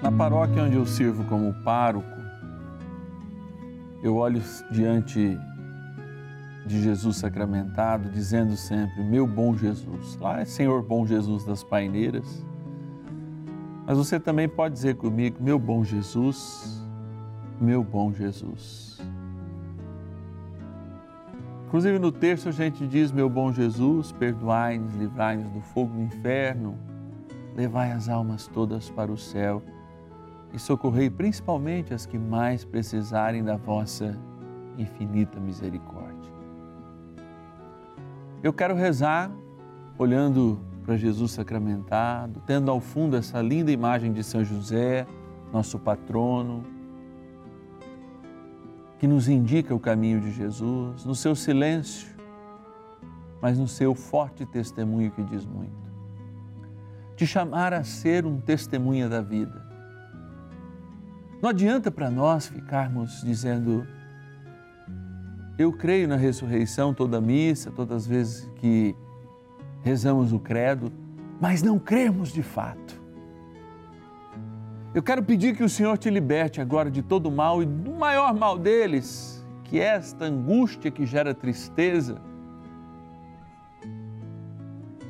Na 0.01 0.13
paróquia 0.13 0.63
onde 0.63 0.77
eu 0.77 0.87
sirvo 0.87 1.25
como 1.25 1.53
pároco, 1.65 2.07
eu 4.01 4.15
olho 4.15 4.41
diante 4.71 5.37
de 6.65 6.81
Jesus 6.81 7.17
sacramentado, 7.17 8.09
dizendo 8.11 8.57
sempre: 8.57 9.03
Meu 9.03 9.27
bom 9.27 9.57
Jesus. 9.57 10.17
Lá 10.21 10.41
é 10.41 10.45
Senhor 10.45 10.85
bom 10.85 11.05
Jesus 11.05 11.45
das 11.45 11.65
paineiras. 11.65 12.47
Mas 13.85 13.99
você 13.99 14.21
também 14.21 14.49
pode 14.49 14.75
dizer 14.75 14.95
comigo: 14.95 15.43
Meu 15.43 15.59
bom 15.59 15.83
Jesus, 15.83 16.81
meu 17.61 17.83
bom 17.83 18.13
Jesus. 18.15 18.88
Inclusive 21.69 21.99
no 21.99 22.11
texto 22.11 22.49
a 22.49 22.53
gente 22.53 22.87
diz: 22.87 23.13
Meu 23.13 23.29
bom 23.29 23.53
Jesus, 23.53 24.11
perdoai-nos, 24.11 24.95
livrai-nos 24.95 25.51
do 25.51 25.61
fogo 25.61 25.93
do 25.93 26.01
inferno, 26.01 26.79
levai 27.55 27.93
as 27.93 28.09
almas 28.09 28.47
todas 28.47 28.89
para 28.89 29.13
o 29.13 29.19
céu 29.19 29.63
e 30.51 30.59
socorrei 30.59 31.11
principalmente 31.11 31.93
as 31.93 32.07
que 32.07 32.19
mais 32.19 32.65
precisarem 32.65 33.45
da 33.45 33.59
vossa 33.59 34.19
infinita 34.79 35.39
misericórdia. 35.39 36.33
Eu 38.43 38.55
quero 38.55 38.75
rezar 38.75 39.31
olhando 39.99 40.59
para 40.87 40.97
Jesus 40.97 41.33
sacramentado, 41.33 42.43
tendo 42.47 42.71
ao 42.71 42.81
fundo 42.81 43.15
essa 43.15 43.43
linda 43.43 43.71
imagem 43.71 44.11
de 44.11 44.25
São 44.25 44.43
José, 44.43 45.07
nosso 45.53 45.79
patrono, 45.79 46.65
que 48.99 49.07
nos 49.07 49.29
indica 49.29 49.75
o 49.75 49.81
caminho 49.81 50.21
de 50.21 50.33
Jesus, 50.33 51.05
no 51.05 51.15
seu 51.15 51.35
silêncio, 51.37 52.09
mas 53.41 53.59
no 53.59 53.69
seu 53.69 53.95
forte 53.95 54.45
testemunho 54.45 55.11
que 55.13 55.23
diz 55.23 55.47
muito. 55.47 55.89
Te 57.17 57.27
chamar 57.27 57.73
a 57.73 57.85
ser 57.85 58.27
um 58.27 58.41
testemunha 58.41 59.09
da 59.09 59.21
vida. 59.21 59.67
Não 61.41 61.51
adianta 61.51 61.91
para 61.91 62.11
nós 62.11 62.49
ficarmos 62.49 63.23
dizendo, 63.23 63.87
eu 65.57 65.73
creio 65.73 66.09
na 66.09 66.17
ressurreição 66.17 66.93
toda 66.93 67.21
missa, 67.21 67.71
todas 67.71 67.99
as 67.99 68.07
vezes 68.07 68.51
que 68.57 68.97
rezamos 69.83 70.33
o 70.33 70.41
credo, 70.41 70.93
mas 71.41 71.63
não 71.63 71.79
cremos 71.79 72.33
de 72.33 72.43
fato. 72.43 72.88
Eu 74.95 75.03
quero 75.03 75.23
pedir 75.23 75.55
que 75.55 75.63
o 75.63 75.69
Senhor 75.69 75.99
te 75.99 76.09
liberte 76.09 76.63
agora 76.63 76.91
de 76.91 77.03
todo 77.03 77.31
mal 77.31 77.63
e 77.63 77.67
do 77.67 77.93
maior 77.93 78.35
mal 78.35 78.59
deles, 78.59 79.47
que 79.65 79.79
é 79.79 79.85
esta 79.85 80.25
angústia 80.25 80.91
que 80.91 81.05
gera 81.05 81.35
tristeza, 81.35 82.19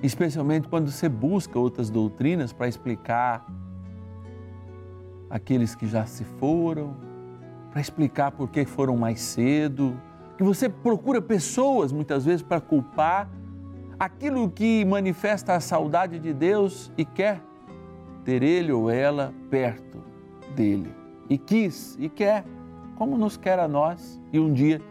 especialmente 0.03 0.67
quando 0.67 0.91
você 0.91 1.09
busca 1.09 1.57
outras 1.61 1.91
doutrinas 1.91 2.53
para 2.53 2.67
explicar 2.67 3.47
aqueles 5.31 5.77
que 5.77 5.87
já 5.87 6.05
se 6.07 6.25
foram, 6.25 6.97
para 7.71 7.81
explicar 7.81 8.33
por 8.33 8.49
que 8.49 8.65
foram 8.65 8.97
mais 8.97 9.21
cedo, 9.21 9.97
que 10.37 10.43
você 10.43 10.69
procura 10.69 11.23
pessoas 11.23 11.93
muitas 11.93 12.25
vezes 12.25 12.43
para 12.43 12.61
culpar 12.61 13.31
aquilo 13.97 14.51
que 14.51 14.85
manifesta 14.85 15.55
a 15.55 15.61
saudade 15.61 16.19
de 16.19 16.33
Deus 16.33 16.93
e 16.97 17.05
quer 17.05 17.48
ter 18.29 18.43
ele 18.43 18.71
ou 18.71 18.91
ela 18.91 19.33
perto 19.49 20.05
dele. 20.55 20.95
E 21.31 21.39
quis 21.39 21.97
e 21.99 22.11
quer, 22.11 22.45
como 22.95 23.17
nos 23.17 23.39
quer 23.39 23.59
a 23.59 23.67
nós, 23.67 24.21
e 24.31 24.39
um 24.39 24.53
dia 24.53 24.83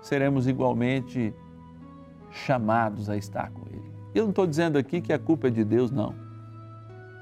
seremos 0.00 0.46
igualmente 0.46 1.34
chamados 2.30 3.10
a 3.10 3.16
estar 3.16 3.50
com 3.50 3.62
ele. 3.68 3.90
Eu 4.14 4.22
não 4.22 4.30
estou 4.30 4.46
dizendo 4.46 4.78
aqui 4.78 5.00
que 5.00 5.12
a 5.12 5.18
culpa 5.18 5.48
é 5.48 5.50
de 5.50 5.64
Deus, 5.64 5.90
não. 5.90 6.14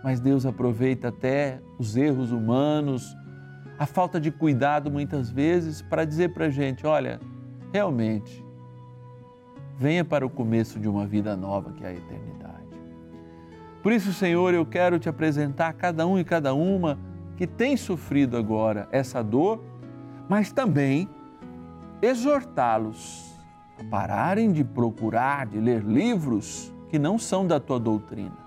Mas 0.03 0.21
Deus 0.21 0.45
aproveita 0.45 1.09
até 1.09 1.63
os 1.79 1.97
erros 1.97 2.31
humanos, 2.31 3.17
a 3.79 3.87
falta 3.87 4.21
de 4.21 4.31
cuidado 4.31 4.91
muitas 4.91 5.31
vezes 5.31 5.81
para 5.81 6.05
dizer 6.05 6.35
para 6.35 6.45
a 6.45 6.51
gente: 6.51 6.87
olha, 6.87 7.19
realmente, 7.73 8.45
venha 9.79 10.05
para 10.05 10.27
o 10.27 10.29
começo 10.29 10.79
de 10.79 10.91
uma 10.91 11.07
vida 11.07 11.35
nova 11.35 11.73
que 11.73 11.83
é 11.83 11.89
a 11.89 11.95
eternidade. 11.95 12.44
Por 13.85 13.93
isso, 13.93 14.15
Senhor, 14.15 14.55
eu 14.55 14.65
quero 14.65 14.99
te 14.99 15.11
apresentar 15.11 15.75
cada 15.75 16.07
um 16.07 16.19
e 16.19 16.25
cada 16.25 16.55
uma 16.55 16.99
que 17.37 17.47
tem 17.47 17.77
sofrido 17.77 18.35
agora 18.35 18.89
essa 18.91 19.23
dor, 19.23 19.63
mas 20.27 20.51
também 20.51 21.07
exortá-los 22.01 23.39
a 23.79 23.85
pararem 23.85 24.53
de 24.53 24.65
procurar, 24.65 25.45
de 25.45 25.61
ler 25.61 25.83
livros 25.83 26.73
que 26.89 26.99
não 26.99 27.19
são 27.19 27.47
da 27.47 27.61
tua 27.61 27.79
doutrina. 27.79 28.39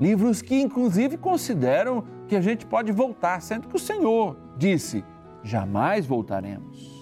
Livros 0.00 0.40
que, 0.40 0.54
inclusive, 0.60 1.16
consideram 1.16 2.04
que 2.28 2.36
a 2.36 2.40
gente 2.40 2.64
pode 2.64 2.92
voltar, 2.92 3.42
sendo 3.42 3.66
que 3.66 3.74
o 3.74 3.80
Senhor 3.80 4.36
disse: 4.56 5.04
jamais 5.42 6.06
voltaremos. 6.06 7.01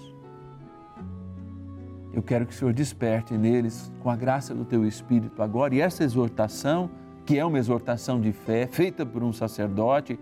Eu 2.13 2.21
quero 2.21 2.45
que 2.45 2.53
o 2.53 2.55
Senhor 2.55 2.73
desperte 2.73 3.37
neles, 3.37 3.91
com 4.01 4.09
a 4.09 4.15
graça 4.15 4.53
do 4.53 4.65
teu 4.65 4.85
Espírito 4.85 5.41
agora, 5.41 5.73
e 5.73 5.79
essa 5.79 6.03
exortação, 6.03 6.89
que 7.25 7.37
é 7.37 7.45
uma 7.45 7.57
exortação 7.57 8.19
de 8.19 8.31
fé, 8.33 8.67
feita 8.67 9.05
por 9.05 9.23
um 9.23 9.31
sacerdote, 9.31 10.19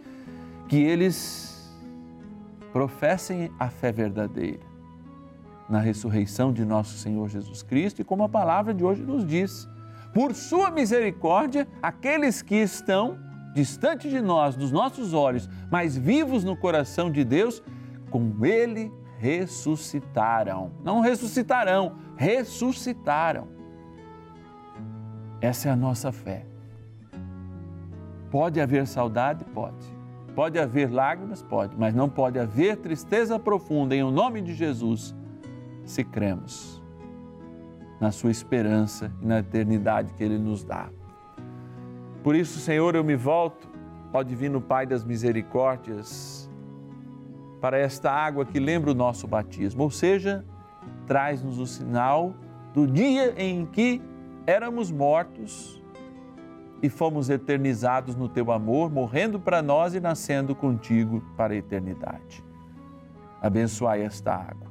que 0.67 0.77
eles 0.77 1.75
professem 2.71 3.51
a 3.57 3.69
fé 3.69 3.91
verdadeira 3.91 4.69
na 5.69 5.79
ressurreição 5.79 6.51
de 6.51 6.65
nosso 6.65 6.97
Senhor 6.97 7.29
Jesus 7.29 7.61
Cristo 7.61 8.01
e 8.01 8.03
como 8.03 8.23
a 8.23 8.29
palavra 8.29 8.73
de 8.73 8.83
hoje 8.83 9.03
nos 9.03 9.25
diz. 9.25 9.69
Por 10.13 10.33
sua 10.33 10.71
misericórdia, 10.71 11.67
aqueles 11.81 12.41
que 12.41 12.55
estão 12.55 13.19
distante 13.53 14.09
de 14.09 14.19
nós, 14.19 14.55
dos 14.55 14.71
nossos 14.71 15.13
olhos, 15.13 15.47
mas 15.71 15.95
vivos 15.95 16.43
no 16.43 16.57
coração 16.57 17.11
de 17.11 17.23
Deus, 17.23 17.61
com 18.09 18.43
Ele 18.43 18.91
ressuscitaram. 19.19 20.71
Não 20.83 21.01
ressuscitarão, 21.01 21.97
ressuscitaram. 22.15 23.47
Essa 25.41 25.69
é 25.69 25.71
a 25.71 25.75
nossa 25.75 26.11
fé. 26.11 26.45
Pode 28.31 28.59
haver 28.59 28.87
saudade? 28.87 29.43
Pode. 29.45 29.99
Pode 30.35 30.57
haver 30.57 30.91
lágrimas? 30.91 31.41
Pode, 31.41 31.75
mas 31.77 31.93
não 31.93 32.09
pode 32.09 32.39
haver 32.39 32.77
tristeza 32.77 33.37
profunda 33.37 33.95
em 33.95 34.03
o 34.03 34.11
nome 34.11 34.41
de 34.41 34.53
Jesus 34.53 35.15
se 35.83 36.03
cremos 36.03 36.81
na 37.99 38.11
Sua 38.11 38.31
esperança 38.31 39.11
e 39.21 39.25
na 39.25 39.39
eternidade 39.39 40.13
que 40.13 40.23
Ele 40.23 40.37
nos 40.37 40.63
dá. 40.63 40.89
Por 42.23 42.35
isso, 42.35 42.59
Senhor, 42.59 42.95
eu 42.95 43.03
me 43.03 43.15
volto, 43.15 43.67
ó 44.13 44.23
Divino 44.23 44.61
Pai 44.61 44.85
das 44.85 45.03
Misericórdias, 45.03 46.48
para 47.59 47.77
esta 47.77 48.11
água 48.11 48.45
que 48.45 48.59
lembra 48.59 48.91
o 48.91 48.95
nosso 48.95 49.27
batismo, 49.27 49.83
ou 49.83 49.91
seja, 49.91 50.45
traz-nos 51.05 51.59
o 51.59 51.67
sinal 51.67 52.33
do 52.73 52.87
dia 52.87 53.33
em 53.37 53.65
que 53.65 54.01
éramos 54.45 54.91
mortos 54.91 55.81
e 56.81 56.89
fomos 56.89 57.29
eternizados 57.29 58.15
no 58.15 58.29
teu 58.29 58.51
amor, 58.51 58.89
morrendo 58.89 59.39
para 59.39 59.61
nós 59.61 59.93
e 59.93 59.99
nascendo 59.99 60.55
contigo 60.55 61.21
para 61.35 61.53
a 61.53 61.57
eternidade. 61.57 62.43
Abençoai 63.41 64.01
esta 64.01 64.33
água, 64.33 64.67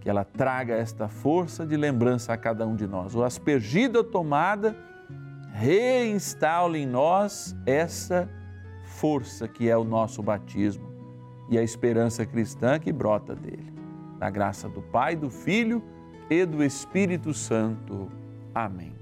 que 0.00 0.10
ela 0.10 0.24
traga 0.24 0.74
esta 0.74 1.08
força 1.08 1.66
de 1.66 1.76
lembrança 1.76 2.32
a 2.32 2.36
cada 2.36 2.66
um 2.66 2.76
de 2.76 2.86
nós. 2.86 3.14
O 3.14 3.24
aspergida 3.24 4.04
tomada, 4.04 4.76
reinstale 5.52 6.80
em 6.80 6.86
nós 6.86 7.56
essa 7.64 8.28
força 8.84 9.48
que 9.48 9.68
é 9.68 9.76
o 9.76 9.84
nosso 9.84 10.22
batismo 10.22 10.93
e 11.48 11.58
a 11.58 11.62
esperança 11.62 12.24
cristã 12.24 12.78
que 12.78 12.92
brota 12.92 13.34
dele. 13.34 13.72
Na 14.18 14.30
graça 14.30 14.68
do 14.68 14.80
Pai, 14.80 15.16
do 15.16 15.30
Filho 15.30 15.82
e 16.30 16.44
do 16.44 16.62
Espírito 16.62 17.34
Santo. 17.34 18.08
Amém. 18.54 18.94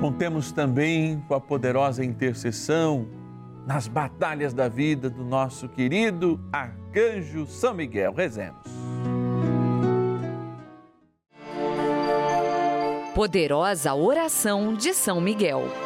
Contemos 0.00 0.52
também 0.52 1.22
com 1.26 1.34
a 1.34 1.40
poderosa 1.40 2.04
intercessão 2.04 3.06
nas 3.66 3.88
batalhas 3.88 4.54
da 4.54 4.68
vida 4.68 5.10
do 5.10 5.24
nosso 5.24 5.68
querido 5.68 6.40
arcanjo 6.52 7.46
São 7.46 7.74
Miguel. 7.74 8.14
Rezemos. 8.14 8.62
Poderosa 13.14 13.94
oração 13.94 14.74
de 14.74 14.94
São 14.94 15.20
Miguel. 15.20 15.85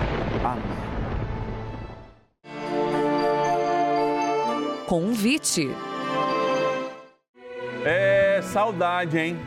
Amém. 0.43 0.63
Convite. 4.87 5.69
É 7.85 8.41
saudade, 8.43 9.17
hein? 9.17 9.37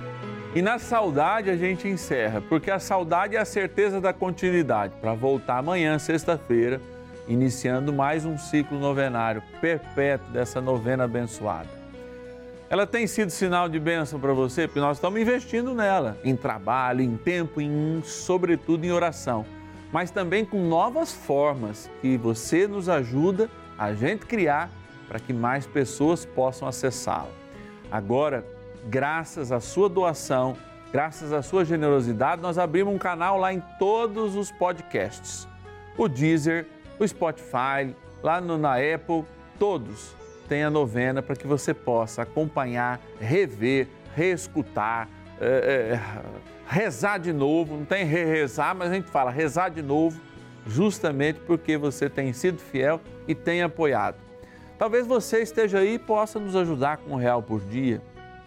E 0.54 0.62
na 0.62 0.78
saudade 0.78 1.50
a 1.50 1.56
gente 1.56 1.88
encerra, 1.88 2.40
porque 2.48 2.70
a 2.70 2.78
saudade 2.78 3.36
é 3.36 3.40
a 3.40 3.44
certeza 3.44 4.00
da 4.00 4.12
continuidade, 4.12 4.94
para 5.00 5.12
voltar 5.12 5.58
amanhã, 5.58 5.98
sexta-feira, 5.98 6.80
iniciando 7.26 7.92
mais 7.92 8.24
um 8.24 8.38
ciclo 8.38 8.78
novenário 8.78 9.42
perpétuo 9.60 10.30
dessa 10.32 10.60
novena 10.60 11.04
abençoada. 11.04 11.68
Ela 12.70 12.86
tem 12.86 13.06
sido 13.06 13.30
sinal 13.30 13.68
de 13.68 13.78
bênção 13.78 14.18
para 14.18 14.32
você, 14.32 14.66
porque 14.66 14.80
nós 14.80 14.96
estamos 14.96 15.20
investindo 15.20 15.74
nela, 15.74 16.16
em 16.24 16.36
trabalho, 16.36 17.02
em 17.02 17.16
tempo, 17.16 17.60
em 17.60 18.00
sobretudo 18.04 18.84
em 18.84 18.92
oração, 18.92 19.44
mas 19.94 20.10
também 20.10 20.44
com 20.44 20.58
novas 20.66 21.12
formas 21.12 21.88
que 22.02 22.16
você 22.16 22.66
nos 22.66 22.88
ajuda 22.88 23.48
a 23.78 23.94
gente 23.94 24.26
criar 24.26 24.68
para 25.06 25.20
que 25.20 25.32
mais 25.32 25.68
pessoas 25.68 26.24
possam 26.24 26.66
acessá-la. 26.66 27.30
Agora, 27.92 28.44
graças 28.88 29.52
à 29.52 29.60
sua 29.60 29.88
doação, 29.88 30.56
graças 30.90 31.32
à 31.32 31.42
sua 31.42 31.64
generosidade, 31.64 32.42
nós 32.42 32.58
abrimos 32.58 32.92
um 32.92 32.98
canal 32.98 33.38
lá 33.38 33.52
em 33.52 33.62
todos 33.78 34.34
os 34.34 34.50
podcasts. 34.50 35.46
O 35.96 36.08
Deezer, 36.08 36.66
o 36.98 37.06
Spotify, 37.06 37.94
lá 38.20 38.40
no, 38.40 38.58
na 38.58 38.74
Apple, 38.74 39.24
todos 39.60 40.16
têm 40.48 40.64
a 40.64 40.70
novena 40.70 41.22
para 41.22 41.36
que 41.36 41.46
você 41.46 41.72
possa 41.72 42.22
acompanhar, 42.22 43.00
rever, 43.20 43.86
reescutar, 44.16 45.08
é, 45.40 45.92
é, 45.94 46.53
rezar 46.66 47.18
de 47.18 47.32
novo. 47.32 47.76
Não 47.76 47.84
tem 47.84 48.04
re-rezar, 48.04 48.74
mas 48.74 48.90
a 48.90 48.94
gente 48.94 49.10
fala 49.10 49.30
rezar 49.30 49.68
de 49.68 49.82
novo, 49.82 50.20
justamente 50.66 51.40
porque 51.40 51.76
você 51.76 52.08
tem 52.08 52.32
sido 52.32 52.58
fiel 52.58 53.00
e 53.28 53.34
tem 53.34 53.62
apoiado. 53.62 54.16
Talvez 54.78 55.06
você 55.06 55.42
esteja 55.42 55.78
aí 55.78 55.94
e 55.94 55.98
possa 55.98 56.38
nos 56.38 56.56
ajudar 56.56 56.98
com 56.98 57.12
um 57.12 57.16
real 57.16 57.42
por 57.42 57.60
dia 57.60 58.02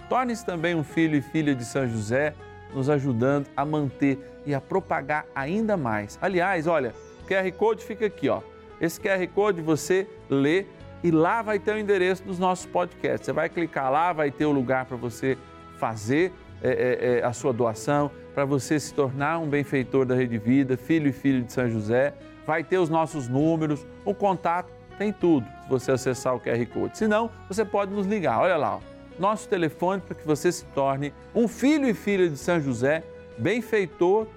Torne-se 0.10 0.46
também 0.46 0.74
um 0.74 0.84
filho 0.84 1.18
e 1.18 1.22
filha 1.22 1.54
de 1.54 1.66
São 1.66 1.88
José, 1.88 2.34
nos 2.74 2.90
ajudando 2.90 3.48
a 3.56 3.66
manter 3.66 4.18
e 4.46 4.54
a 4.54 4.62
propagar 4.62 5.26
ainda 5.36 5.76
mais. 5.76 6.18
Aliás, 6.22 6.66
olha, 6.66 6.94
o 7.24 7.28
QR 7.28 7.52
Code 7.52 7.84
fica 7.84 8.06
aqui, 8.06 8.30
ó. 8.30 8.42
Esse 8.80 9.02
QR 9.02 9.28
Code 9.34 9.62
você 9.62 10.08
lê 10.30 10.66
e 11.04 11.12
lá 11.12 11.42
vai 11.42 11.60
ter 11.60 11.76
o 11.76 11.78
endereço 11.78 12.24
dos 12.24 12.40
nossos 12.40 12.66
podcasts. 12.66 13.26
Você 13.26 13.34
vai 13.34 13.50
clicar 13.50 13.92
lá, 13.92 14.14
vai 14.14 14.32
ter 14.32 14.46
o 14.46 14.52
lugar 14.52 14.86
para 14.86 14.96
você 14.96 15.38
fazer 15.78 16.32
é, 16.62 16.70
é, 16.70 17.20
é, 17.20 17.24
a 17.24 17.34
sua 17.34 17.54
doação, 17.54 18.12
para 18.34 18.46
você 18.46 18.80
se 18.80 18.94
tornar 18.94 19.40
um 19.40 19.48
benfeitor 19.48 20.06
da 20.06 20.16
Rede 20.16 20.38
Vida, 20.38 20.78
filho 20.78 21.08
e 21.08 21.12
filha 21.12 21.42
de 21.42 21.52
São 21.52 21.70
José. 21.70 22.14
Vai 22.46 22.64
ter 22.64 22.78
os 22.78 22.90
nossos 22.90 23.28
números, 23.28 23.86
o 24.06 24.14
contato, 24.14 24.72
tem 24.98 25.12
tudo 25.12 25.46
se 25.64 25.70
você 25.70 25.92
acessar 25.92 26.36
o 26.36 26.40
QR 26.40 26.66
Code. 26.68 26.98
Se 26.98 27.08
não, 27.08 27.30
você 27.48 27.66
pode 27.66 27.92
nos 27.94 28.08
ligar. 28.08 28.40
Olha 28.40 28.58
lá, 28.58 28.78
ó 28.78 28.98
nosso 29.20 29.48
telefone 29.48 30.02
para 30.02 30.16
que 30.16 30.26
você 30.26 30.52
se 30.52 30.66
torne 30.66 31.14
um 31.34 31.48
filho 31.48 31.88
e 31.88 31.94
filha 31.94 32.30
de 32.30 32.38
São 32.38 32.60
José, 32.60 33.04
benfeitor 33.38 34.28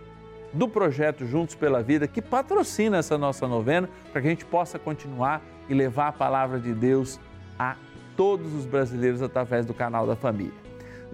do 0.52 0.68
projeto 0.68 1.26
Juntos 1.26 1.54
pela 1.54 1.82
Vida, 1.82 2.08
que 2.08 2.20
patrocina 2.20 2.98
essa 2.98 3.16
nossa 3.16 3.46
novena, 3.46 3.88
para 4.10 4.20
que 4.20 4.26
a 4.26 4.30
gente 4.30 4.44
possa 4.44 4.78
continuar 4.78 5.42
e 5.68 5.74
levar 5.74 6.08
a 6.08 6.12
palavra 6.12 6.58
de 6.58 6.72
Deus 6.74 7.20
a 7.58 7.76
todos 8.16 8.52
os 8.54 8.66
brasileiros 8.66 9.22
através 9.22 9.64
do 9.64 9.72
canal 9.72 10.06
da 10.06 10.16
família. 10.16 10.58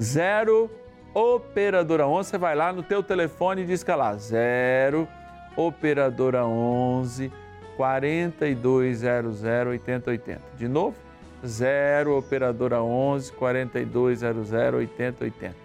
Zero 0.01 0.71
Operadora 1.19 2.07
11, 2.07 2.29
você 2.29 2.37
vai 2.37 2.55
lá 2.55 2.75
no 2.75 2.83
teu 2.83 3.03
telefone 3.03 3.63
e 3.63 3.65
diz 3.65 3.83
que 3.83 3.91
é 3.91 3.97
lá, 3.97 4.15
0 4.15 5.09
operadora 5.57 6.45
11 6.45 7.33
4200 7.75 9.43
8080. 9.43 10.43
De 10.59 10.69
novo, 10.69 10.95
0 11.43 12.19
operadora 12.19 12.83
11 12.83 13.33
4200 13.33 14.53
8080. 14.53 15.57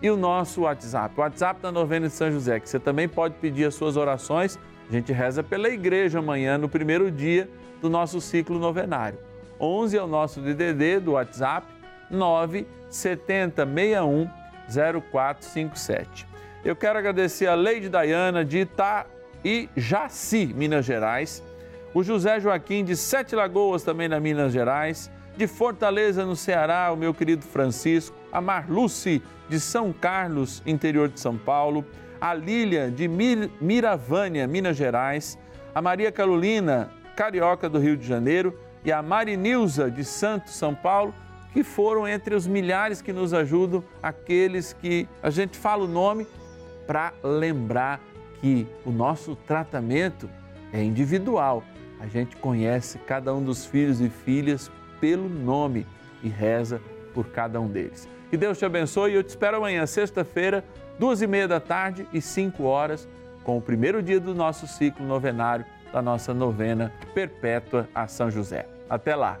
E 0.00 0.08
o 0.08 0.16
nosso 0.16 0.62
WhatsApp, 0.62 1.14
o 1.14 1.20
WhatsApp 1.20 1.60
da 1.60 1.70
Novena 1.70 2.06
de 2.06 2.14
São 2.14 2.32
José, 2.32 2.58
que 2.58 2.66
você 2.66 2.80
também 2.80 3.06
pode 3.06 3.34
pedir 3.34 3.66
as 3.66 3.74
suas 3.74 3.98
orações. 3.98 4.58
A 4.88 4.92
gente 4.92 5.12
reza 5.12 5.42
pela 5.42 5.68
igreja 5.68 6.20
amanhã, 6.20 6.56
no 6.56 6.70
primeiro 6.70 7.10
dia 7.10 7.50
do 7.82 7.90
nosso 7.90 8.18
ciclo 8.18 8.58
novenário. 8.58 9.18
11 9.60 9.94
é 9.94 10.02
o 10.02 10.06
nosso 10.06 10.40
DDD 10.40 11.00
do 11.00 11.12
WhatsApp, 11.12 11.66
9 12.10 12.66
7061 12.88 14.45
0457. 14.68 16.26
Eu 16.64 16.74
quero 16.74 16.98
agradecer 16.98 17.46
a 17.46 17.54
Leide 17.54 17.88
Dayana 17.88 18.44
de 18.44 18.58
Ita 18.58 19.06
e 19.44 19.68
Jaci, 19.76 20.52
Minas 20.54 20.84
Gerais, 20.84 21.42
o 21.94 22.02
José 22.02 22.40
Joaquim 22.40 22.84
de 22.84 22.96
Sete 22.96 23.34
Lagoas, 23.34 23.82
também 23.82 24.08
na 24.08 24.18
Minas 24.20 24.52
Gerais, 24.52 25.10
de 25.36 25.46
Fortaleza, 25.46 26.24
no 26.24 26.34
Ceará, 26.34 26.90
o 26.92 26.96
meu 26.96 27.14
querido 27.14 27.42
Francisco, 27.44 28.16
a 28.32 28.40
Marluce 28.40 29.22
de 29.48 29.60
São 29.60 29.92
Carlos, 29.92 30.62
interior 30.66 31.08
de 31.08 31.20
São 31.20 31.36
Paulo, 31.36 31.84
a 32.20 32.34
Lília 32.34 32.90
de 32.90 33.06
Mir 33.06 33.50
Miravânia, 33.60 34.46
Minas 34.46 34.76
Gerais, 34.76 35.38
a 35.74 35.80
Maria 35.80 36.10
Carolina, 36.10 36.90
carioca 37.14 37.68
do 37.68 37.78
Rio 37.78 37.96
de 37.96 38.06
Janeiro, 38.06 38.58
e 38.84 38.92
a 38.92 39.02
Marinilza 39.02 39.90
de 39.90 40.04
Santo 40.04 40.50
São 40.50 40.74
Paulo, 40.74 41.14
que 41.56 41.64
foram 41.64 42.06
entre 42.06 42.34
os 42.34 42.46
milhares 42.46 43.00
que 43.00 43.14
nos 43.14 43.32
ajudam, 43.32 43.82
aqueles 44.02 44.74
que 44.74 45.08
a 45.22 45.30
gente 45.30 45.56
fala 45.56 45.84
o 45.84 45.88
nome 45.88 46.26
para 46.86 47.14
lembrar 47.22 47.98
que 48.42 48.66
o 48.84 48.90
nosso 48.90 49.34
tratamento 49.34 50.28
é 50.70 50.82
individual. 50.82 51.64
A 51.98 52.06
gente 52.06 52.36
conhece 52.36 52.98
cada 52.98 53.34
um 53.34 53.42
dos 53.42 53.64
filhos 53.64 54.02
e 54.02 54.10
filhas 54.10 54.70
pelo 55.00 55.30
nome 55.30 55.86
e 56.22 56.28
reza 56.28 56.78
por 57.14 57.28
cada 57.28 57.58
um 57.58 57.68
deles. 57.68 58.06
Que 58.28 58.36
Deus 58.36 58.58
te 58.58 58.66
abençoe 58.66 59.12
e 59.12 59.14
eu 59.14 59.22
te 59.24 59.30
espero 59.30 59.56
amanhã, 59.56 59.86
sexta-feira, 59.86 60.62
duas 60.98 61.22
e 61.22 61.26
meia 61.26 61.48
da 61.48 61.58
tarde 61.58 62.06
e 62.12 62.20
cinco 62.20 62.64
horas, 62.64 63.08
com 63.42 63.56
o 63.56 63.62
primeiro 63.62 64.02
dia 64.02 64.20
do 64.20 64.34
nosso 64.34 64.66
ciclo 64.66 65.06
novenário 65.06 65.64
da 65.90 66.02
nossa 66.02 66.34
novena 66.34 66.92
perpétua 67.14 67.88
a 67.94 68.06
São 68.06 68.30
José. 68.30 68.68
Até 68.90 69.16
lá! 69.16 69.40